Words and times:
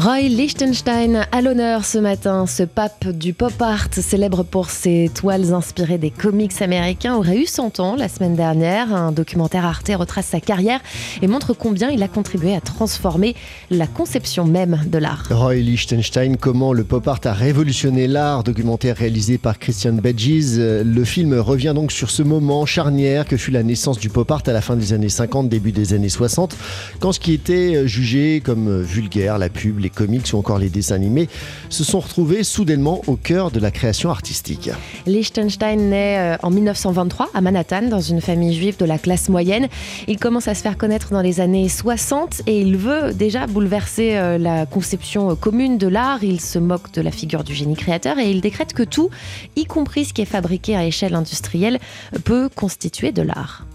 Roy 0.00 0.28
Lichtenstein 0.28 1.26
à 1.32 1.42
l'honneur 1.42 1.84
ce 1.84 1.98
matin. 1.98 2.46
Ce 2.46 2.62
pape 2.62 3.08
du 3.08 3.32
pop 3.32 3.60
art, 3.60 3.88
célèbre 3.90 4.44
pour 4.44 4.70
ses 4.70 5.10
toiles 5.12 5.52
inspirées 5.52 5.98
des 5.98 6.12
comics 6.12 6.62
américains, 6.62 7.16
aurait 7.16 7.36
eu 7.36 7.46
100 7.46 7.80
ans 7.80 7.96
la 7.96 8.08
semaine 8.08 8.36
dernière. 8.36 8.94
Un 8.94 9.10
documentaire 9.10 9.64
Arte 9.64 9.90
retrace 9.92 10.26
sa 10.26 10.38
carrière 10.38 10.78
et 11.20 11.26
montre 11.26 11.52
combien 11.52 11.90
il 11.90 12.00
a 12.04 12.06
contribué 12.06 12.54
à 12.54 12.60
transformer 12.60 13.34
la 13.70 13.88
conception 13.88 14.44
même 14.44 14.78
de 14.86 14.98
l'art. 14.98 15.26
Roy 15.32 15.56
Lichtenstein, 15.56 16.36
comment 16.36 16.72
le 16.72 16.84
pop 16.84 17.08
art 17.08 17.18
a 17.24 17.32
révolutionné 17.32 18.06
l'art, 18.06 18.44
documentaire 18.44 18.96
réalisé 18.96 19.36
par 19.36 19.58
Christian 19.58 19.94
Bedges. 19.94 20.58
Le 20.58 21.04
film 21.04 21.34
revient 21.34 21.72
donc 21.74 21.90
sur 21.90 22.10
ce 22.10 22.22
moment 22.22 22.66
charnière 22.66 23.24
que 23.24 23.36
fut 23.36 23.50
la 23.50 23.64
naissance 23.64 23.98
du 23.98 24.10
pop 24.10 24.30
art 24.30 24.44
à 24.46 24.52
la 24.52 24.60
fin 24.60 24.76
des 24.76 24.92
années 24.92 25.08
50, 25.08 25.48
début 25.48 25.72
des 25.72 25.92
années 25.92 26.08
60, 26.08 26.56
quand 27.00 27.10
ce 27.10 27.18
qui 27.18 27.32
était 27.32 27.88
jugé 27.88 28.40
comme 28.44 28.80
vulgaire, 28.82 29.38
la 29.38 29.48
pub, 29.48 29.80
les 29.80 29.87
comics 29.90 30.32
ou 30.32 30.36
encore 30.36 30.58
les 30.58 30.68
dessins 30.68 30.94
animés 30.94 31.28
se 31.68 31.84
sont 31.84 32.00
retrouvés 32.00 32.44
soudainement 32.44 33.02
au 33.06 33.16
cœur 33.16 33.50
de 33.50 33.60
la 33.60 33.70
création 33.70 34.10
artistique. 34.10 34.70
Liechtenstein 35.06 35.90
naît 35.90 36.34
euh, 36.34 36.36
en 36.42 36.50
1923 36.50 37.30
à 37.34 37.40
Manhattan 37.40 37.82
dans 37.82 38.00
une 38.00 38.20
famille 38.20 38.54
juive 38.54 38.76
de 38.78 38.84
la 38.84 38.98
classe 38.98 39.28
moyenne. 39.28 39.68
Il 40.06 40.18
commence 40.18 40.48
à 40.48 40.54
se 40.54 40.62
faire 40.62 40.76
connaître 40.76 41.10
dans 41.10 41.22
les 41.22 41.40
années 41.40 41.68
60 41.68 42.42
et 42.46 42.60
il 42.60 42.76
veut 42.76 43.12
déjà 43.12 43.46
bouleverser 43.46 44.16
euh, 44.16 44.38
la 44.38 44.66
conception 44.66 45.30
euh, 45.30 45.34
commune 45.34 45.78
de 45.78 45.86
l'art. 45.86 46.22
Il 46.22 46.40
se 46.40 46.58
moque 46.58 46.92
de 46.92 47.00
la 47.00 47.10
figure 47.10 47.44
du 47.44 47.54
génie 47.54 47.76
créateur 47.76 48.18
et 48.18 48.30
il 48.30 48.40
décrète 48.40 48.72
que 48.72 48.82
tout, 48.82 49.10
y 49.56 49.64
compris 49.64 50.04
ce 50.04 50.12
qui 50.12 50.22
est 50.22 50.26
fabriqué 50.26 50.76
à 50.76 50.84
échelle 50.84 51.14
industrielle, 51.14 51.78
peut 52.24 52.48
constituer 52.54 53.12
de 53.12 53.22
l'art. 53.22 53.66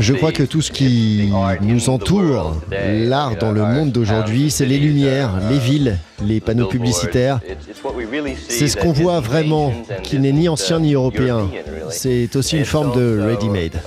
Je 0.00 0.14
crois 0.14 0.32
que 0.32 0.42
tout 0.42 0.62
ce 0.62 0.72
qui 0.72 1.30
nous 1.60 1.90
entoure, 1.90 2.56
l'art 2.70 3.36
dans 3.36 3.52
le 3.52 3.62
monde 3.62 3.92
d'aujourd'hui, 3.92 4.50
c'est 4.50 4.66
les 4.66 4.78
lumières, 4.78 5.30
les 5.50 5.58
villes, 5.58 5.98
les 6.22 6.40
panneaux 6.40 6.68
publicitaires. 6.68 7.40
C'est 8.48 8.68
ce 8.68 8.76
qu'on 8.76 8.92
voit 8.92 9.20
vraiment, 9.20 9.72
qui 10.02 10.18
n'est 10.18 10.32
ni 10.32 10.48
ancien 10.48 10.80
ni 10.80 10.94
européen. 10.94 11.48
C'est 11.90 12.34
aussi 12.36 12.56
une 12.56 12.64
forme 12.64 12.94
de 12.94 13.20
ready-made. 13.20 13.80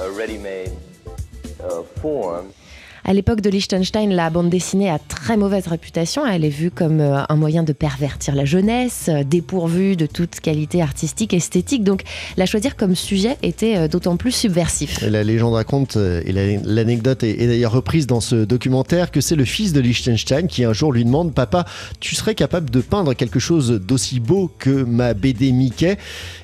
À 3.09 3.13
l'époque 3.13 3.41
de 3.41 3.49
Liechtenstein, 3.49 4.11
la 4.11 4.29
bande 4.29 4.51
dessinée 4.51 4.87
a 4.87 4.99
très 4.99 5.35
mauvaise 5.35 5.65
réputation. 5.65 6.27
Elle 6.27 6.45
est 6.45 6.49
vue 6.49 6.69
comme 6.69 7.01
euh, 7.01 7.23
un 7.27 7.35
moyen 7.37 7.63
de 7.63 7.73
pervertir 7.73 8.35
la 8.35 8.45
jeunesse, 8.45 9.09
euh, 9.09 9.23
dépourvue 9.23 9.95
de 9.95 10.05
toute 10.05 10.39
qualité 10.39 10.83
artistique, 10.83 11.33
esthétique. 11.33 11.83
Donc 11.83 12.03
la 12.37 12.45
choisir 12.45 12.75
comme 12.75 12.93
sujet 12.93 13.35
était 13.41 13.77
euh, 13.77 13.87
d'autant 13.87 14.15
plus 14.15 14.31
subversif. 14.31 15.01
la 15.01 15.23
légende 15.23 15.55
raconte, 15.55 15.97
et 15.97 16.31
l'anecdote 16.31 17.23
est, 17.23 17.47
d'ailleurs 17.47 17.71
reprise 17.71 18.05
dans 18.05 18.21
ce 18.21 18.45
documentaire, 18.45 19.09
que 19.09 19.21
c'est 19.21 19.35
le 19.35 19.45
fils 19.45 19.73
de 19.73 19.79
Liechtenstein 19.79 20.45
qui 20.45 20.63
un 20.63 20.73
jour 20.73 20.93
lui 20.93 21.03
demande 21.03 21.33
Papa, 21.33 21.65
tu 21.99 22.13
serais 22.13 22.35
capable 22.35 22.69
de 22.69 22.79
peindre 22.79 23.15
quelque 23.15 23.39
chose 23.39 23.71
d'aussi 23.71 24.19
beau 24.19 24.51
que 24.59 24.83
ma 24.83 25.15
BD 25.15 25.51
Mickey? 25.51 25.97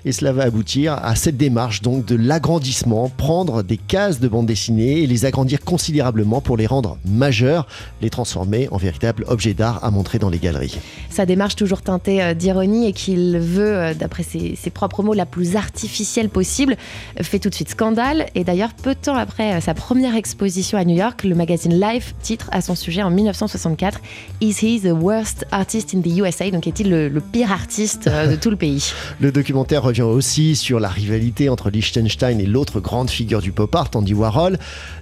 Et 0.03 0.11
cela 0.11 0.33
va 0.33 0.45
aboutir 0.45 0.93
à 0.93 1.13
cette 1.13 1.37
démarche 1.37 1.83
donc 1.83 2.07
de 2.07 2.15
l'agrandissement, 2.15 3.09
prendre 3.09 3.61
des 3.61 3.77
cases 3.77 4.19
de 4.19 4.27
bande 4.27 4.47
dessinée 4.47 5.03
et 5.03 5.05
les 5.05 5.25
agrandir 5.25 5.59
considérablement 5.61 6.41
pour 6.41 6.54
les 6.57 6.67
rendre 6.67 6.97
majeurs, 7.05 7.67
les 8.01 8.09
transformer 8.09 8.67
en 8.71 8.77
véritables 8.77 9.25
objets 9.27 9.53
d'art 9.53 9.83
à 9.83 9.91
montrer 9.91 10.19
dans 10.19 10.29
les 10.29 10.39
galeries. 10.39 10.77
Sa 11.09 11.25
démarche 11.25 11.55
toujours 11.55 11.81
teintée 11.81 12.21
euh, 12.21 12.33
d'ironie 12.33 12.87
et 12.87 12.93
qu'il 12.93 13.37
veut, 13.39 13.75
euh, 13.75 13.93
d'après 13.93 14.23
ses, 14.23 14.55
propres 14.73 15.03
mots, 15.03 15.13
la 15.13 15.25
plus 15.25 15.55
artificielle 15.55 16.29
possible, 16.29 16.75
fait 17.21 17.39
tout 17.39 17.49
de 17.49 17.55
suite 17.55 17.69
scandale. 17.69 18.27
Et 18.35 18.43
d'ailleurs, 18.43 18.73
peu 18.73 18.93
de 18.93 18.99
temps 18.99 19.15
après 19.15 19.55
euh, 19.55 19.61
sa 19.61 19.73
première 19.73 20.15
exposition 20.15 20.77
à 20.77 20.85
New 20.85 20.95
York, 20.95 21.23
le 21.23 21.35
magazine 21.35 21.79
Life 21.79 22.15
titre 22.21 22.49
à 22.51 22.61
son 22.61 22.75
sujet 22.75 23.03
en 23.03 23.09
1964 23.09 23.99
Is 24.41 24.55
he 24.61 24.81
the 24.81 24.91
worst 24.91 25.45
artist 25.51 25.93
in 25.93 26.01
the 26.01 26.17
USA 26.17 26.49
Donc 26.51 26.67
est-il 26.67 26.89
le, 26.89 27.07
le 27.07 27.21
pire 27.21 27.51
artiste 27.51 28.09
de 28.09 28.35
tout 28.41 28.49
le 28.49 28.55
pays? 28.55 28.91
Le 29.19 29.31
documentaire 29.31 29.83
revient 29.83 30.01
aussi 30.01 30.55
sur 30.55 30.79
la 30.79 30.89
rivalité 30.89 31.49
entre 31.49 31.69
Liechtenstein 31.69 32.39
et 32.39 32.45
l'autre 32.45 32.79
grande 32.79 33.09
figure 33.09 33.41
du 33.41 33.51
pop 33.51 33.73
art, 33.75 33.89
Andy 33.95 34.13
Warhol. 34.13 34.57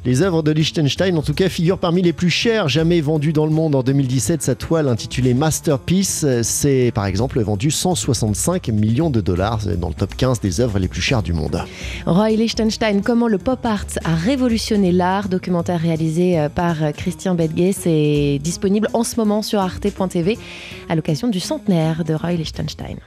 Les 0.06 0.22
œuvres 0.22 0.44
de 0.44 0.52
Liechtenstein, 0.52 1.18
en 1.18 1.22
tout 1.22 1.34
cas, 1.34 1.43
figurent 1.50 1.78
parmi 1.78 2.02
les 2.02 2.14
plus 2.14 2.30
chères 2.30 2.68
jamais 2.68 3.02
vendues 3.02 3.34
dans 3.34 3.46
le 3.46 3.52
monde. 3.52 3.76
En 3.76 3.84
2017, 3.84 4.42
sa 4.42 4.56
toile 4.56 4.88
intitulée 4.88 5.34
Masterpiece 5.34 6.26
s'est 6.42 6.92
par 6.94 7.06
exemple 7.06 7.42
vendue 7.42 7.72
165 7.72 8.70
millions 8.70 9.10
de 9.10 9.22
dollars 9.22 9.62
dans 9.78 9.90
le 9.90 9.94
top 9.94 10.16
15 10.16 10.40
des 10.40 10.62
œuvres 10.62 10.80
les 10.80 10.88
plus 10.88 11.02
chères 11.02 11.24
du 11.24 11.34
monde. 11.34 11.64
Roy 12.06 12.32
Lichtenstein, 12.32 13.02
comment 13.02 13.28
le 13.28 13.38
pop 13.38 13.66
art 13.66 13.86
a 14.04 14.16
révolutionné 14.16 14.92
l'art, 14.92 15.30
documentaire 15.30 15.80
réalisé 15.80 16.40
euh, 16.40 16.50
par 16.50 16.76
Christian 16.96 17.36
Bedges 17.36 17.86
est 17.86 18.40
disponible 18.40 18.88
en 18.94 19.04
ce 19.04 19.16
moment 19.16 19.42
sur 19.42 19.60
arte.tv 19.60 20.38
à 20.90 20.96
l'occasion 20.96 21.28
du 21.28 21.40
centenaire 21.40 22.04
de 22.04 22.14
Roy 22.14 22.34
Lichtenstein. 22.34 22.98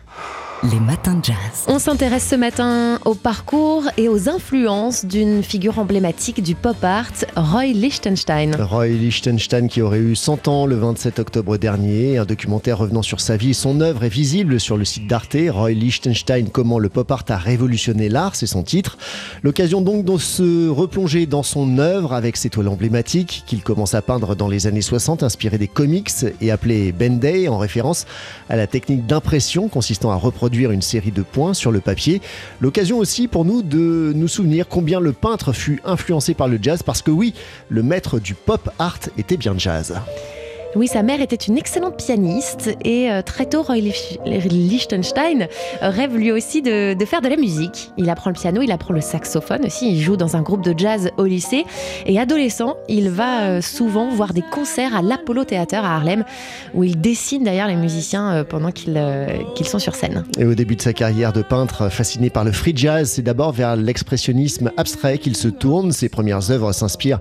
Les 0.63 0.81
matins 0.81 1.15
de 1.17 1.25
jazz. 1.25 1.37
On 1.69 1.79
s'intéresse 1.79 2.29
ce 2.31 2.35
matin 2.35 2.99
au 3.05 3.15
parcours 3.15 3.85
et 3.99 4.09
aux 4.09 4.31
influences 4.31 5.05
d'une 5.05 5.43
figure 5.43 5.79
emblématique 5.79 6.43
du 6.43 6.55
pop 6.55 6.83
art, 6.83 7.13
Roy 7.37 7.67
Lichtenstein. 7.75 8.57
Roy 8.59 8.87
Lichtenstein 8.87 9.69
qui 9.69 9.83
aurait 9.83 9.99
eu 9.99 10.17
100 10.17 10.49
ans 10.49 10.65
le 10.65 10.77
27 10.77 11.19
octobre 11.19 11.59
dernier. 11.59 12.17
Un 12.17 12.25
documentaire 12.25 12.79
revenant 12.79 13.03
sur 13.03 13.21
sa 13.21 13.37
vie 13.37 13.51
et 13.51 13.55
son 13.55 13.83
œuvre 13.83 14.05
est 14.05 14.09
visible 14.09 14.59
sur 14.59 14.79
le 14.79 14.87
site 14.87 15.07
d'Arte. 15.07 15.37
Roy 15.51 15.73
Lichtenstein, 15.73 16.49
comment 16.49 16.79
le 16.79 16.89
pop 16.89 17.11
art 17.11 17.25
a 17.29 17.37
révolutionné 17.37 18.09
l'art, 18.09 18.35
c'est 18.35 18.47
son 18.47 18.63
titre. 18.63 18.97
L'occasion 19.43 19.83
donc 19.83 20.07
de 20.07 20.17
se 20.17 20.71
replonger 20.71 21.27
dans 21.27 21.43
son 21.43 21.77
œuvre 21.79 22.15
avec 22.15 22.39
ses 22.39 22.49
toiles 22.49 22.69
emblématiques 22.69 23.45
qu'il 23.47 23.63
commence 23.63 23.95
à 23.95 24.01
peindre 24.01 24.35
dans 24.35 24.49
les 24.49 24.67
années 24.67 24.81
60, 24.81 25.23
inspirées 25.23 25.59
des 25.59 25.69
comics 25.69 26.11
et 26.41 26.51
appelées 26.51 26.93
Ben 26.93 27.19
Day 27.19 27.47
en 27.47 27.59
référence 27.59 28.07
à 28.49 28.57
la 28.57 28.67
technique 28.67 29.07
d'impression 29.07 29.69
consistant 29.69 30.11
à 30.11 30.17
reproduire 30.17 30.46
une 30.55 30.83
série 30.83 31.11
de 31.11 31.23
points 31.23 31.55
sur 31.55 31.73
le 31.73 31.81
papier. 31.81 32.21
L'occasion 32.61 32.99
aussi 32.99 33.29
pour 33.29 33.45
nous 33.45 33.63
de 33.63 34.13
nous 34.15 34.29
souvenir 34.29 34.69
combien 34.69 35.01
le 35.01 35.13
peintre 35.13 35.53
fut 35.53 35.81
influencé 35.85 36.35
par 36.35 36.49
le 36.49 36.59
jazz, 36.61 36.83
parce 36.83 37.03
que 37.03 37.11
oui, 37.11 37.35
le 37.69 37.83
maître 37.83 38.19
du 38.19 38.35
pop 38.35 38.71
art 38.79 39.01
était 39.19 39.37
bien 39.37 39.55
jazz. 39.57 39.95
Oui, 40.77 40.89
sa 40.89 41.03
mère 41.03 41.23
était 41.23 41.37
une 41.37 41.57
excellente 41.57 41.97
pianiste 41.97 42.77
et 42.85 43.11
euh, 43.11 43.23
très 43.23 43.47
tôt, 43.47 43.63
Roy 43.63 43.77
Lichtenstein 44.27 45.49
rêve 45.81 46.15
lui 46.15 46.31
aussi 46.31 46.61
de, 46.61 46.95
faire 47.07 47.23
de 47.23 47.29
la 47.29 47.37
musique. 47.37 47.93
Il 47.97 48.11
apprend 48.11 48.29
le 48.29 48.35
piano, 48.35 48.61
il 48.61 48.71
apprend 48.71 48.93
le 48.93 49.01
saxophone 49.01 49.65
aussi, 49.65 49.91
il 49.91 50.03
joue 50.03 50.19
dans 50.19 50.37
un 50.37 50.43
groupe 50.43 50.63
de 50.63 50.79
jazz 50.79 51.11
au 51.17 51.25
lycée. 51.25 51.65
Et 52.05 52.21
adolescent, 52.21 52.77
il 52.91 53.09
va 53.09 53.45
euh, 53.45 53.61
souvent 53.63 54.11
voir 54.11 54.35
des 54.35 54.43
concerts 54.43 54.95
à 54.95 55.01
l'Apollo 55.01 55.45
Theater 55.45 55.83
à 55.83 55.97
Harlem, 55.97 56.25
où 56.75 56.85
il 56.85 57.01
dessine 57.01 57.45
d'ailleurs 57.45 57.69
les 57.69 57.77
musiciens 57.77 58.35
euh, 58.35 58.45
pendant 58.45 58.71
qu'ils 58.71 59.67
sont 59.67 59.79
sur 59.79 59.95
scène. 59.95 60.27
Et 60.39 60.45
au 60.45 60.55
début 60.55 60.77
de 60.77 60.83
sa 60.83 60.93
carrière 60.93 61.33
de 61.33 61.41
peintre, 61.41 61.91
fasciné 61.91 62.29
par 62.29 62.45
le 62.45 62.53
free 62.53 62.77
jazz, 62.77 63.13
c'est 63.13 63.23
d'abord 63.23 63.53
vers 63.53 63.77
l'expressionnisme 63.77 64.71
abstrait 64.77 65.17
qu'il 65.17 65.37
se 65.37 65.49
tourne. 65.49 65.93
Ses 65.93 66.11
premières 66.11 66.51
œuvres 66.51 66.73
s'inspirent 66.73 67.21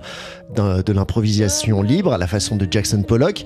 de 0.54 0.92
l'improvisation 0.92 1.80
libre 1.80 2.12
à 2.12 2.18
la 2.18 2.26
façon 2.26 2.56
de 2.56 2.68
Jackson 2.70 3.02
Pollock. 3.02 3.45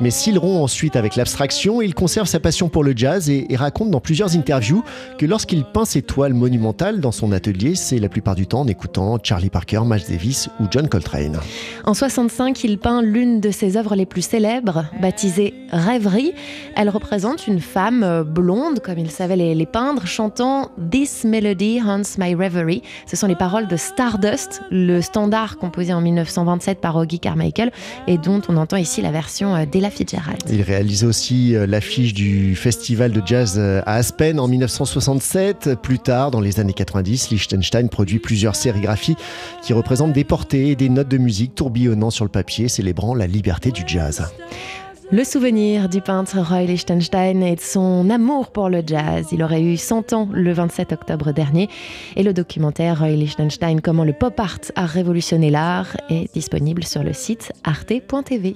Mais 0.00 0.10
s'il 0.10 0.38
rompt 0.38 0.62
ensuite 0.62 0.94
avec 0.94 1.16
l'abstraction, 1.16 1.82
il 1.82 1.92
conserve 1.92 2.28
sa 2.28 2.38
passion 2.38 2.68
pour 2.68 2.84
le 2.84 2.92
jazz 2.94 3.28
et, 3.28 3.46
raconte 3.56 3.90
dans 3.90 4.00
plusieurs 4.00 4.36
interviews 4.36 4.84
que 5.18 5.26
lorsqu'il 5.26 5.64
peint 5.64 5.84
ses 5.84 6.02
toiles 6.02 6.34
monumentales 6.34 7.00
dans 7.00 7.10
son 7.10 7.32
atelier, 7.32 7.74
c'est 7.74 7.98
la 7.98 8.08
plupart 8.08 8.36
du 8.36 8.46
temps 8.46 8.60
en 8.60 8.68
écoutant 8.68 9.18
Charlie 9.20 9.50
Parker, 9.50 9.80
Miles 9.84 10.04
Davis 10.08 10.48
ou 10.60 10.66
John 10.70 10.88
Coltrane. 10.88 11.40
En 11.84 11.94
65, 11.94 12.62
il 12.62 12.78
peint 12.78 13.02
l'une 13.02 13.40
de 13.40 13.50
ses 13.50 13.76
œuvres 13.76 13.96
les 13.96 14.06
plus 14.06 14.22
célèbres, 14.22 14.84
baptisée 15.00 15.54
Rêverie. 15.72 16.32
Elle 16.76 16.90
représente 16.90 17.48
une 17.48 17.60
femme 17.60 18.02
euh, 18.04 18.22
blonde, 18.22 18.80
comme 18.80 18.98
il 18.98 19.10
savait 19.10 19.36
les, 19.36 19.66
peindre, 19.66 20.06
chantant 20.06 20.70
This 20.90 21.24
melody 21.24 21.80
haunts 21.80 22.18
my 22.18 22.34
reverie. 22.34 22.82
Ce 23.06 23.16
sont 23.16 23.26
les 23.26 23.36
paroles 23.36 23.66
de 23.66 23.76
Stardust, 23.76 24.62
le 24.70 25.00
standard 25.00 25.58
composé 25.58 25.92
en 25.92 26.00
1927 26.00 26.80
par 26.80 26.96
Augie 26.96 27.18
Carmichael 27.18 27.72
et 28.06 28.16
dont 28.16 28.40
on 28.48 28.56
entend 28.56 28.76
ici 28.76 29.02
la 29.02 29.10
version 29.10 29.56
euh, 29.56 29.66
Fitzgerald. 29.90 30.42
Il 30.50 30.62
réalise 30.62 31.04
aussi 31.04 31.54
euh, 31.54 31.66
l'affiche 31.66 32.14
du 32.14 32.56
festival 32.56 33.12
de 33.12 33.22
jazz 33.24 33.58
à 33.58 33.94
Aspen 33.94 34.38
en 34.40 34.48
1967. 34.48 35.70
Plus 35.82 35.98
tard, 35.98 36.30
dans 36.30 36.40
les 36.40 36.60
années 36.60 36.72
90, 36.72 37.30
Liechtenstein 37.30 37.88
produit 37.88 38.18
plusieurs 38.18 38.56
sérigraphies 38.56 39.16
qui 39.62 39.72
représentent 39.72 40.12
des 40.12 40.24
portées 40.24 40.68
et 40.68 40.76
des 40.76 40.88
notes 40.88 41.08
de 41.08 41.18
musique 41.18 41.54
tourbillonnant 41.54 42.10
sur 42.10 42.24
le 42.24 42.30
papier, 42.30 42.68
célébrant 42.68 43.14
la 43.14 43.26
liberté 43.26 43.70
du 43.70 43.82
jazz. 43.86 44.24
Le 45.10 45.24
souvenir 45.24 45.88
du 45.88 46.02
peintre 46.02 46.38
Roy 46.38 46.64
Lichtenstein 46.64 47.42
et 47.42 47.56
de 47.56 47.60
son 47.60 48.10
amour 48.10 48.50
pour 48.50 48.68
le 48.68 48.82
jazz. 48.86 49.28
Il 49.32 49.42
aurait 49.42 49.62
eu 49.62 49.78
100 49.78 50.12
ans 50.12 50.28
le 50.30 50.52
27 50.52 50.92
octobre 50.92 51.32
dernier 51.32 51.70
et 52.14 52.22
le 52.22 52.34
documentaire 52.34 52.98
Roy 52.98 53.12
Lichtenstein 53.12 53.80
Comment 53.80 54.04
le 54.04 54.12
pop 54.12 54.38
art 54.38 54.58
a 54.76 54.84
révolutionné 54.84 55.48
l'art 55.48 55.96
est 56.10 56.30
disponible 56.34 56.84
sur 56.84 57.02
le 57.02 57.14
site 57.14 57.52
arte.tv. 57.64 58.54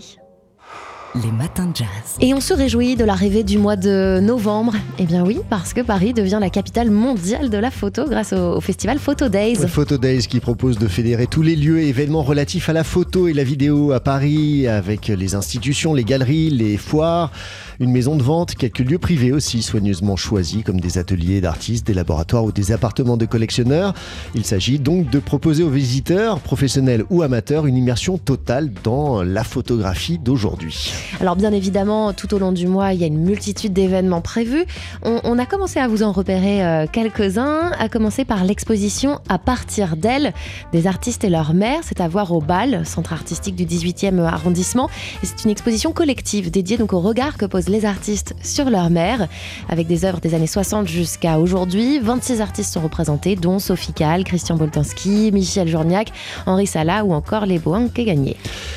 les 1.14 1.30
matins 1.30 1.66
de 1.66 1.76
jazz. 1.76 2.16
Et 2.20 2.32
on 2.32 2.40
se 2.40 2.54
réjouit 2.54 2.96
de 2.96 3.04
l'arrivée 3.04 3.44
du 3.44 3.58
mois 3.58 3.76
de 3.76 4.20
novembre. 4.20 4.74
Eh 4.98 5.04
bien 5.04 5.24
oui, 5.24 5.40
parce 5.50 5.74
que 5.74 5.80
Paris 5.82 6.14
devient 6.14 6.38
la 6.40 6.48
capitale 6.48 6.90
mondiale 6.90 7.50
de 7.50 7.58
la 7.58 7.70
photo 7.70 8.08
grâce 8.08 8.32
au, 8.32 8.60
festival 8.60 8.98
Photo 8.98 9.28
Days. 9.28 9.56
Photo 9.68 9.98
Days 9.98 10.26
qui 10.26 10.40
propose 10.40 10.78
de 10.78 10.88
fédérer 10.88 11.26
tous 11.26 11.42
les 11.42 11.56
lieux 11.56 11.80
et 11.80 11.88
événements 11.88 12.22
relatifs 12.22 12.68
à 12.68 12.72
la 12.72 12.84
photo 12.84 13.28
et 13.28 13.34
la 13.34 13.44
vidéo 13.44 13.92
à 13.92 14.00
Paris 14.00 14.66
avec 14.66 15.08
les 15.08 15.34
institutions, 15.34 15.92
les 15.92 16.04
galeries, 16.04 16.50
les 16.50 16.76
foires, 16.78 17.30
une 17.78 17.90
maison 17.90 18.16
de 18.16 18.22
vente, 18.22 18.54
quelques 18.54 18.78
lieux 18.78 18.98
privés 18.98 19.32
aussi 19.32 19.62
soigneusement 19.62 20.16
choisis 20.16 20.62
comme 20.64 20.80
des 20.80 20.98
ateliers 20.98 21.40
d'artistes, 21.40 21.86
des 21.86 21.94
laboratoires 21.94 22.44
ou 22.44 22.52
des 22.52 22.72
appartements 22.72 23.16
de 23.16 23.26
collectionneurs. 23.26 23.92
Il 24.34 24.44
s'agit 24.44 24.78
donc 24.78 25.10
de 25.10 25.18
proposer 25.18 25.62
aux 25.62 25.70
visiteurs, 25.70 26.40
professionnels 26.40 27.04
ou 27.10 27.22
amateurs, 27.22 27.66
une 27.66 27.76
immersion 27.76 28.18
totale 28.18 28.70
dans 28.82 29.22
la 29.22 29.44
photographie 29.44 30.18
d'aujourd'hui. 30.18 31.01
Alors 31.20 31.37
bien 31.37 31.52
évidemment, 31.52 32.12
tout 32.12 32.34
au 32.34 32.38
long 32.38 32.52
du 32.52 32.66
mois, 32.66 32.93
il 32.93 33.00
y 33.00 33.04
a 33.04 33.06
une 33.06 33.19
multitude 33.19 33.72
d'événements 33.72 34.20
prévus. 34.20 34.64
On, 35.02 35.38
a 35.38 35.46
commencé 35.46 35.81
à 35.81 35.88
vous 35.88 36.02
en 36.02 36.12
repérer 36.12 36.64
euh, 36.64 36.87
quelques-uns, 36.90 37.72
à 37.78 37.88
commencer 37.88 38.25
par 38.25 38.44
l'exposition 38.44 39.20
À 39.28 39.38
partir 39.38 39.96
d'elle 39.96 40.32
des 40.72 40.87
artistes 40.87 41.25
et 41.25 41.28
leurs 41.28 41.54
mères. 41.54 41.81
C'est 41.82 42.00
à 42.00 42.08
voir 42.08 42.32
au 42.32 42.40
BAL, 42.40 42.84
centre 42.87 43.12
artistique 43.12 43.56
du 43.56 43.64
18e 43.64 44.20
arrondissement. 44.25 44.88
C'est 45.22 45.44
une 45.44 45.50
exposition 45.50 45.93
collective 45.93 46.50
dédiée 46.50 46.76
donc 46.76 46.93
au 46.93 47.00
regard 47.00 47.37
que 47.37 47.46
posent 47.46 47.69
les 47.69 47.84
artistes 47.84 48.34
sur 48.43 48.70
leur 48.70 48.90
mère, 48.90 49.28
avec 49.69 49.87
des 49.87 50.05
œuvres 50.05 50.20
des 50.20 50.34
années 50.34 50.46
60 50.46 50.87
jusqu'à 50.87 51.38
aujourd'hui. 51.38 51.98
26 52.00 52.40
artistes 52.40 52.72
sont 52.72 52.81
représentés, 52.81 53.37
dont 53.37 53.58
Sophie 53.58 53.93
Kahl, 53.93 54.25
Christian 54.25 54.56
Boltanski, 54.56 55.31
Michel 55.32 55.69
Journiac, 55.69 56.12
Henri 56.46 56.66
Sala 56.66 57.05
ou 57.05 57.12
encore 57.12 57.46
les 57.46 57.58
Boins 57.58 57.88
Gagné. 57.94 58.37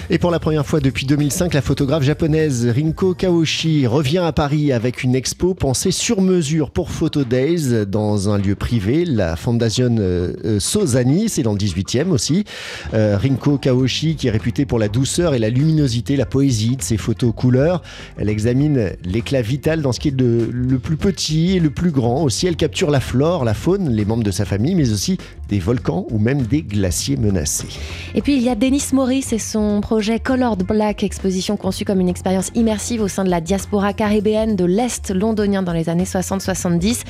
Et 0.09 0.17
pour 0.17 0.31
la 0.31 0.39
première 0.39 0.65
fois 0.65 0.79
depuis 0.79 1.05
2005, 1.05 1.53
la 1.53 1.61
photographe 1.61 2.03
japonaise 2.15 2.65
Rinko 2.67 3.13
Kaoshi 3.13 3.87
revient 3.87 4.19
à 4.19 4.31
Paris 4.31 4.71
avec 4.71 5.03
une 5.03 5.15
expo 5.15 5.53
pensée 5.53 5.91
sur 5.91 6.21
mesure 6.21 6.71
pour 6.71 6.89
Photo 6.89 7.25
Days 7.25 7.85
dans 7.85 8.29
un 8.29 8.37
lieu 8.37 8.55
privé, 8.55 9.03
la 9.03 9.35
Fondation 9.35 9.93
euh, 9.99 10.31
euh, 10.45 10.59
Sozani, 10.61 11.27
c'est 11.27 11.43
dans 11.43 11.51
le 11.51 11.57
18e 11.57 12.11
aussi. 12.11 12.45
Euh, 12.93 13.17
Rinko 13.17 13.57
Kaoshi 13.57 14.15
qui 14.15 14.27
est 14.27 14.31
réputée 14.31 14.65
pour 14.65 14.79
la 14.79 14.87
douceur 14.87 15.33
et 15.33 15.39
la 15.39 15.49
luminosité, 15.49 16.15
la 16.15 16.25
poésie 16.25 16.77
de 16.77 16.81
ses 16.81 16.95
photos 16.95 17.33
couleurs. 17.35 17.81
Elle 18.17 18.29
examine 18.29 18.91
l'éclat 19.03 19.41
vital 19.41 19.81
dans 19.81 19.91
ce 19.91 19.99
qui 19.99 20.07
est 20.07 20.17
le 20.17 20.79
plus 20.79 20.95
petit 20.95 21.57
et 21.57 21.59
le 21.59 21.69
plus 21.69 21.91
grand. 21.91 22.23
Aussi, 22.23 22.47
elle 22.47 22.55
capture 22.55 22.91
la 22.91 23.01
flore, 23.01 23.43
la 23.43 23.53
faune, 23.53 23.89
les 23.89 24.05
membres 24.05 24.23
de 24.23 24.31
sa 24.31 24.45
famille, 24.45 24.75
mais 24.75 24.89
aussi 24.89 25.17
des 25.49 25.59
volcans 25.59 26.07
ou 26.11 26.17
même 26.17 26.43
des 26.43 26.61
glaciers 26.63 27.17
menacés. 27.17 27.67
Et 28.15 28.21
puis 28.21 28.37
il 28.37 28.41
y 28.41 28.49
a 28.49 28.55
Denis 28.55 28.85
Maurice 28.93 29.33
et 29.33 29.39
son 29.39 29.81
projet 29.81 30.19
Colored 30.19 30.63
Black, 30.65 31.03
exposition 31.03 31.57
conçue 31.57 31.83
comme 31.85 31.99
une 31.99 32.04
expérience 32.09 32.51
immersive 32.55 33.01
au 33.01 33.07
sein 33.07 33.23
de 33.23 33.29
la 33.29 33.41
diaspora 33.41 33.93
caribéenne 33.93 34.55
de 34.55 34.65
l'Est 34.65 35.11
londonien 35.11 35.63
dans 35.63 35.73
les 35.73 35.89
années 35.89 36.05
60-70. 36.05 37.03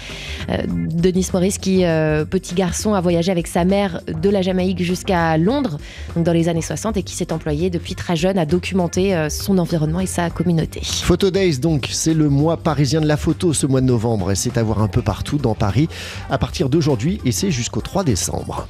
Euh, 0.49 0.57
Denis 0.67 1.27
Maurice 1.33 1.57
qui, 1.57 1.85
euh, 1.85 2.25
petit 2.25 2.55
garçon, 2.55 2.93
a 2.93 3.01
voyagé 3.01 3.31
avec 3.31 3.47
sa 3.47 3.65
mère 3.65 4.01
de 4.07 4.29
la 4.29 4.41
Jamaïque 4.41 4.83
jusqu'à 4.83 5.37
Londres 5.37 5.77
donc 6.15 6.25
dans 6.25 6.33
les 6.33 6.49
années 6.49 6.61
60 6.61 6.97
et 6.97 7.03
qui 7.03 7.15
s'est 7.15 7.33
employé 7.33 7.69
depuis 7.69 7.95
très 7.95 8.15
jeune 8.15 8.37
à 8.37 8.45
documenter 8.45 9.15
euh, 9.15 9.29
son 9.29 9.57
environnement 9.57 9.99
et 9.99 10.05
sa 10.05 10.29
communauté. 10.29 10.81
Photo 10.83 11.31
Days 11.31 11.59
donc, 11.59 11.89
c'est 11.91 12.13
le 12.13 12.29
mois 12.29 12.57
parisien 12.57 13.01
de 13.01 13.07
la 13.07 13.17
photo 13.17 13.53
ce 13.53 13.65
mois 13.65 13.81
de 13.81 13.87
novembre 13.87 14.31
et 14.31 14.35
c'est 14.35 14.57
à 14.57 14.63
voir 14.63 14.81
un 14.81 14.87
peu 14.87 15.01
partout 15.01 15.37
dans 15.37 15.55
Paris 15.55 15.87
à 16.29 16.37
partir 16.37 16.69
d'aujourd'hui 16.69 17.19
et 17.25 17.31
c'est 17.31 17.51
jusqu'au 17.51 17.81
3 17.81 18.03
décembre. 18.03 18.67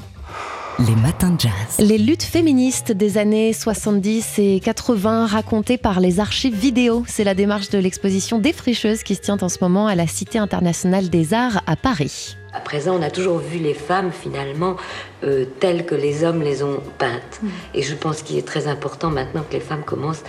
Les 0.77 0.95
matins 0.95 1.31
de 1.31 1.39
jazz. 1.39 1.79
Les 1.79 1.97
luttes 1.97 2.23
féministes 2.23 2.91
des 2.91 3.17
années 3.17 3.53
70 3.53 4.39
et 4.39 4.59
80 4.59 5.25
racontées 5.25 5.77
par 5.77 6.01
les 6.01 6.19
archives 6.19 6.53
vidéo. 6.53 7.05
C'est 7.07 7.23
la 7.23 7.33
démarche 7.33 7.69
de 7.69 7.77
l'exposition 7.77 8.39
Défricheuse 8.39 9.01
qui 9.01 9.15
se 9.15 9.21
tient 9.21 9.37
en 9.39 9.47
ce 9.47 9.57
moment 9.61 9.87
à 9.87 9.95
la 9.95 10.05
Cité 10.05 10.37
internationale 10.37 11.09
des 11.09 11.33
arts 11.33 11.61
à 11.65 11.77
Paris. 11.77 12.35
À 12.51 12.59
présent, 12.59 12.97
on 12.99 13.01
a 13.01 13.09
toujours 13.09 13.37
vu 13.37 13.57
les 13.57 13.73
femmes 13.73 14.11
finalement 14.11 14.75
euh, 15.23 15.45
telles 15.61 15.85
que 15.85 15.95
les 15.95 16.25
hommes 16.25 16.41
les 16.41 16.61
ont 16.61 16.81
peintes. 16.97 17.39
Mm. 17.41 17.47
Et 17.73 17.81
je 17.81 17.95
pense 17.95 18.21
qu'il 18.21 18.37
est 18.37 18.45
très 18.45 18.67
important 18.67 19.09
maintenant 19.09 19.43
que 19.49 19.53
les 19.53 19.61
femmes 19.61 19.83
commencent 19.83 20.23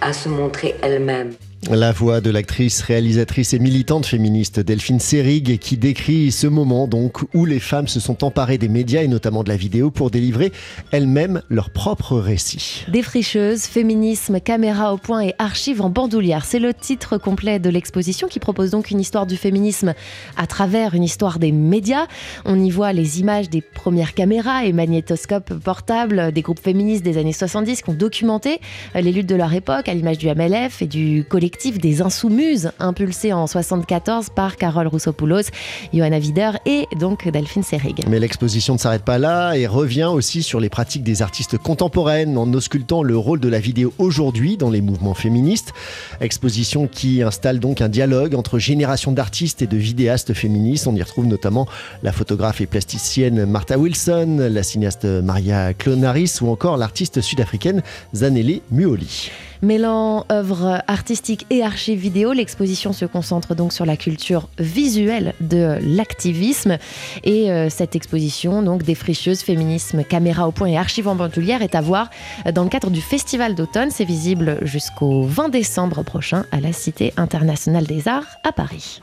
à 0.00 0.14
se 0.14 0.30
montrer 0.30 0.76
elles-mêmes. 0.80 1.34
La 1.68 1.92
voix 1.92 2.22
de 2.22 2.30
l'actrice, 2.30 2.80
réalisatrice 2.80 3.52
et 3.52 3.58
militante 3.58 4.06
féministe 4.06 4.60
Delphine 4.60 4.98
Serig 4.98 5.58
qui 5.58 5.76
décrit 5.76 6.32
ce 6.32 6.46
moment 6.46 6.88
donc 6.88 7.18
où 7.34 7.44
les 7.44 7.60
femmes 7.60 7.86
se 7.86 8.00
sont 8.00 8.24
emparées 8.24 8.56
des 8.56 8.68
médias 8.68 9.02
et 9.02 9.08
notamment 9.08 9.44
de 9.44 9.50
la 9.50 9.58
vidéo 9.58 9.90
pour 9.90 10.10
délivrer 10.10 10.52
elles-mêmes 10.90 11.42
leur 11.50 11.68
propre 11.68 12.16
récit. 12.16 12.86
Défricheuse, 12.88 13.64
féminisme, 13.64 14.40
caméra 14.40 14.94
au 14.94 14.96
point 14.96 15.20
et 15.20 15.34
archives 15.38 15.82
en 15.82 15.90
bandoulière, 15.90 16.46
c'est 16.46 16.58
le 16.60 16.72
titre 16.72 17.18
complet 17.18 17.58
de 17.58 17.68
l'exposition 17.68 18.26
qui 18.26 18.40
propose 18.40 18.70
donc 18.70 18.90
une 18.90 18.98
histoire 18.98 19.26
du 19.26 19.36
féminisme 19.36 19.92
à 20.38 20.46
travers 20.46 20.94
une 20.94 21.04
histoire 21.04 21.38
des 21.38 21.52
médias. 21.52 22.06
On 22.46 22.58
y 22.58 22.70
voit 22.70 22.94
les 22.94 23.20
images 23.20 23.50
des 23.50 23.60
premières 23.60 24.14
caméras 24.14 24.64
et 24.64 24.72
magnétoscopes 24.72 25.52
portables 25.62 26.32
des 26.32 26.40
groupes 26.40 26.60
féministes 26.60 27.04
des 27.04 27.18
années 27.18 27.34
70 27.34 27.82
qui 27.82 27.90
ont 27.90 27.94
documenté 27.94 28.60
les 28.94 29.12
luttes 29.12 29.28
de 29.28 29.36
leur 29.36 29.52
époque 29.52 29.90
à 29.90 29.94
l'image 29.94 30.16
du 30.16 30.26
MLF 30.26 30.80
et 30.80 30.86
du 30.86 31.22
collectif 31.28 31.49
des 31.78 32.00
Insoumises, 32.02 32.72
impulsé 32.78 33.32
en 33.32 33.46
74 33.46 34.30
par 34.30 34.56
Carole 34.56 34.86
Roussopoulos, 34.86 35.50
Johanna 35.92 36.18
Wider 36.18 36.52
et 36.64 36.86
donc 36.98 37.28
Delphine 37.28 37.62
Serig. 37.62 37.96
Mais 38.08 38.18
l'exposition 38.18 38.74
ne 38.74 38.78
s'arrête 38.78 39.04
pas 39.04 39.18
là 39.18 39.54
et 39.54 39.66
revient 39.66 40.10
aussi 40.12 40.42
sur 40.42 40.60
les 40.60 40.68
pratiques 40.68 41.02
des 41.02 41.22
artistes 41.22 41.58
contemporaines 41.58 42.38
en 42.38 42.52
auscultant 42.52 43.02
le 43.02 43.16
rôle 43.16 43.40
de 43.40 43.48
la 43.48 43.58
vidéo 43.58 43.92
aujourd'hui 43.98 44.56
dans 44.56 44.70
les 44.70 44.80
mouvements 44.80 45.14
féministes. 45.14 45.72
Exposition 46.20 46.86
qui 46.86 47.22
installe 47.22 47.60
donc 47.60 47.80
un 47.80 47.88
dialogue 47.88 48.34
entre 48.34 48.58
générations 48.58 49.12
d'artistes 49.12 49.62
et 49.62 49.66
de 49.66 49.76
vidéastes 49.76 50.32
féministes. 50.32 50.86
On 50.86 50.94
y 50.94 51.02
retrouve 51.02 51.26
notamment 51.26 51.66
la 52.02 52.12
photographe 52.12 52.60
et 52.60 52.66
plasticienne 52.66 53.44
Martha 53.44 53.78
Wilson, 53.78 54.48
la 54.50 54.62
cinéaste 54.62 55.04
Maria 55.04 55.74
Clonaris 55.74 56.38
ou 56.40 56.48
encore 56.48 56.76
l'artiste 56.76 57.20
sud-africaine 57.20 57.82
Zanele 58.14 58.60
Muoli. 58.70 59.30
Mêlant 59.62 60.24
œuvres 60.32 60.82
artistiques 60.86 61.46
et 61.50 61.62
archives 61.62 61.98
vidéo, 61.98 62.32
l'exposition 62.32 62.92
se 62.92 63.04
concentre 63.04 63.54
donc 63.54 63.72
sur 63.72 63.84
la 63.84 63.96
culture 63.96 64.48
visuelle 64.58 65.34
de 65.40 65.76
l'activisme. 65.82 66.78
Et 67.24 67.50
euh, 67.50 67.68
cette 67.68 67.94
exposition, 67.94 68.62
donc 68.62 68.82
défricheuse, 68.82 69.42
féminisme, 69.42 70.02
caméra 70.02 70.48
au 70.48 70.52
point 70.52 70.68
et 70.68 70.78
archives 70.78 71.08
en 71.08 71.14
bandoulière, 71.14 71.62
est 71.62 71.74
à 71.74 71.80
voir 71.82 72.08
dans 72.54 72.64
le 72.64 72.70
cadre 72.70 72.90
du 72.90 73.02
Festival 73.02 73.54
d'automne. 73.54 73.90
C'est 73.90 74.04
visible 74.04 74.58
jusqu'au 74.62 75.22
20 75.24 75.50
décembre 75.50 76.02
prochain 76.04 76.46
à 76.52 76.60
la 76.60 76.72
Cité 76.72 77.12
internationale 77.18 77.86
des 77.86 78.08
arts 78.08 78.38
à 78.44 78.52
Paris. 78.52 79.00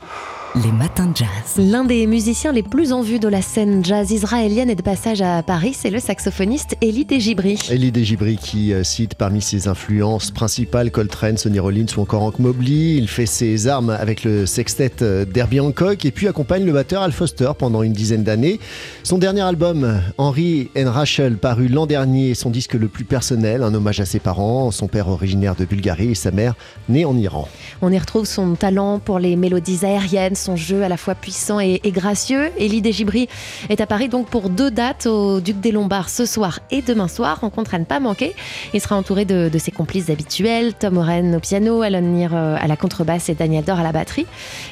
Les 0.54 0.72
matins 0.72 1.06
de 1.06 1.16
jazz. 1.16 1.28
L'un 1.58 1.84
des 1.84 2.06
musiciens 2.06 2.52
les 2.52 2.62
plus 2.62 2.92
en 2.92 3.02
vue 3.02 3.18
de 3.18 3.28
la 3.28 3.42
scène 3.42 3.84
jazz 3.84 4.10
israélienne 4.10 4.70
est 4.70 4.76
de 4.76 4.82
passage 4.82 5.20
à 5.20 5.42
Paris, 5.42 5.74
c'est 5.74 5.90
le 5.90 6.00
saxophoniste 6.00 6.74
Elie 6.82 7.04
Desgibri. 7.04 7.58
Elie 7.70 7.92
Desgibri 7.92 8.38
qui 8.38 8.72
euh, 8.72 8.82
cite 8.82 9.14
parmi 9.14 9.42
ses 9.42 9.68
influences 9.68 10.30
principales 10.30 10.90
Coltrane, 10.90 11.36
Sonny 11.36 11.58
Rollins 11.58 11.86
ou 11.96 12.00
encore 12.00 12.22
Hank 12.22 12.38
Mobley. 12.38 12.96
Il 12.96 13.08
fait 13.08 13.26
ses 13.26 13.68
armes 13.68 13.90
avec 13.90 14.24
le 14.24 14.46
sextet 14.46 15.02
euh, 15.02 15.26
d'Herbie 15.26 15.60
Hancock 15.60 16.06
et 16.06 16.10
puis 16.10 16.28
accompagne 16.28 16.64
le 16.64 16.72
batteur 16.72 17.02
Al 17.02 17.12
Foster 17.12 17.50
pendant 17.56 17.82
une 17.82 17.92
dizaine 17.92 18.24
d'années. 18.24 18.58
Son 19.04 19.18
dernier 19.18 19.42
album, 19.42 20.00
Henry 20.16 20.70
and 20.76 20.90
Rachel, 20.90 21.36
paru 21.36 21.68
l'an 21.68 21.84
dernier, 21.84 22.34
son 22.34 22.48
disque 22.48 22.74
le 22.74 22.88
plus 22.88 23.04
personnel, 23.04 23.62
un 23.62 23.74
hommage 23.74 24.00
à 24.00 24.06
ses 24.06 24.18
parents, 24.18 24.70
son 24.70 24.88
père 24.88 25.08
originaire 25.08 25.56
de 25.56 25.66
Bulgarie 25.66 26.12
et 26.12 26.14
sa 26.14 26.30
mère 26.30 26.54
née 26.88 27.04
en 27.04 27.16
Iran. 27.18 27.48
On 27.82 27.92
y 27.92 27.98
retrouve 27.98 28.24
son 28.24 28.54
talent 28.54 28.98
pour 28.98 29.18
les 29.18 29.36
mélodies 29.36 29.84
aériennes, 29.84 30.36
son 30.38 30.56
jeu 30.56 30.82
à 30.82 30.88
la 30.88 30.96
fois 30.96 31.14
puissant 31.14 31.60
et, 31.60 31.80
gracieux. 31.86 32.50
Elie 32.58 32.82
Desgibri 32.82 33.28
est 33.68 33.80
à 33.80 33.86
Paris 33.86 34.08
donc 34.08 34.28
pour 34.28 34.50
deux 34.50 34.70
dates 34.70 35.06
au 35.06 35.40
Duc 35.40 35.60
des 35.60 35.72
Lombards 35.72 36.08
ce 36.08 36.26
soir 36.26 36.60
et 36.70 36.82
demain 36.82 37.08
soir. 37.08 37.40
Rencontre 37.40 37.74
à 37.74 37.78
ne 37.78 37.84
pas 37.84 38.00
manquer. 38.00 38.34
Il 38.74 38.80
sera 38.80 38.96
entouré 38.96 39.24
de, 39.24 39.50
ses 39.58 39.72
complices 39.72 40.10
habituels, 40.10 40.74
Tom 40.74 40.98
Oren 40.98 41.34
au 41.34 41.40
piano, 41.40 41.82
Alan 41.82 42.00
Neer 42.00 42.28
euh, 42.32 42.56
à 42.58 42.66
la 42.66 42.76
contrebasse 42.76 43.28
et 43.28 43.34
Daniel 43.34 43.64
Dor 43.64 43.78
à 43.78 43.82
la 43.82 43.92
batterie. 43.92 44.26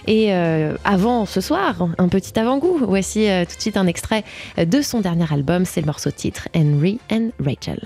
Et 0.07 0.33
euh, 0.33 0.77
avant 0.85 1.27
ce 1.27 1.41
soir, 1.41 1.89
un 1.99 2.09
petit 2.09 2.39
avant-goût. 2.39 2.81
Voici 2.87 3.29
euh, 3.29 3.45
tout 3.45 3.57
de 3.57 3.61
suite 3.61 3.77
un 3.77 3.87
extrait 3.87 4.25
de 4.59 4.83
son 4.83 5.01
dernier 5.01 5.27
album. 5.31 5.65
C'est 5.65 5.81
le 5.81 5.87
morceau 5.87 6.11
titre 6.11 6.49
Henry 6.55 7.01
and 7.11 7.31
Rachel. 7.45 7.81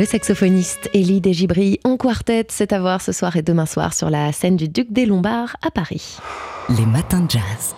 Le 0.00 0.06
saxophoniste 0.06 0.88
Elie 0.94 1.20
Desgibri 1.20 1.78
en 1.84 1.98
quartet, 1.98 2.46
c'est 2.48 2.72
à 2.72 2.80
voir 2.80 3.02
ce 3.02 3.12
soir 3.12 3.36
et 3.36 3.42
demain 3.42 3.66
soir 3.66 3.92
sur 3.92 4.08
la 4.08 4.32
scène 4.32 4.56
du 4.56 4.66
Duc 4.66 4.90
des 4.90 5.04
Lombards 5.04 5.56
à 5.60 5.70
Paris. 5.70 6.16
Les 6.70 6.86
matins 6.86 7.20
de 7.20 7.32
jazz. 7.32 7.74